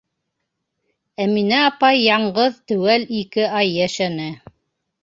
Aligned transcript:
Әминә 1.25 1.59
апай 1.65 2.01
яңғыҙ 2.07 2.59
теүәл 2.73 3.07
ике 3.21 3.47
ай 3.63 3.75
йәшәне. 3.79 4.31